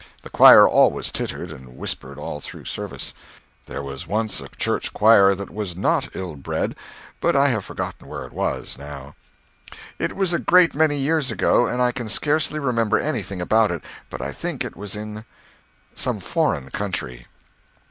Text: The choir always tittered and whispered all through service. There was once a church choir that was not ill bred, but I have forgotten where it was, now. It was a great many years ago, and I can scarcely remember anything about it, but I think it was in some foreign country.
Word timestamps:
The 0.23 0.31
choir 0.31 0.67
always 0.67 1.11
tittered 1.11 1.51
and 1.51 1.77
whispered 1.77 2.17
all 2.17 2.41
through 2.41 2.65
service. 2.65 3.13
There 3.67 3.83
was 3.83 4.07
once 4.07 4.41
a 4.41 4.47
church 4.47 4.93
choir 4.93 5.35
that 5.35 5.51
was 5.53 5.75
not 5.77 6.15
ill 6.15 6.35
bred, 6.35 6.75
but 7.19 7.35
I 7.35 7.49
have 7.49 7.63
forgotten 7.63 8.07
where 8.07 8.25
it 8.25 8.33
was, 8.33 8.79
now. 8.79 9.13
It 9.99 10.15
was 10.15 10.33
a 10.33 10.39
great 10.39 10.73
many 10.73 10.97
years 10.97 11.29
ago, 11.29 11.67
and 11.67 11.83
I 11.83 11.91
can 11.91 12.09
scarcely 12.09 12.57
remember 12.57 12.97
anything 12.97 13.41
about 13.41 13.69
it, 13.69 13.83
but 14.09 14.23
I 14.23 14.31
think 14.31 14.65
it 14.65 14.75
was 14.75 14.95
in 14.95 15.23
some 15.93 16.19
foreign 16.19 16.71
country. 16.71 17.27